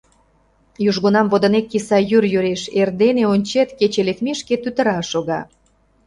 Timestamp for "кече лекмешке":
3.79-4.55